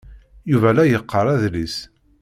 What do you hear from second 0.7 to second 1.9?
la yeqqar adlis.